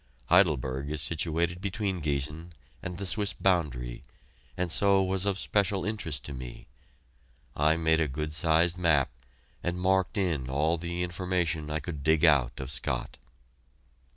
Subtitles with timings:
[0.29, 4.01] Heidelberg is situated between Giessen and the Swiss boundary,
[4.57, 6.65] and so was of special interest to me.
[7.55, 9.11] I made a good sized map,
[9.63, 13.19] and marked in all the information I could dig out of Scott.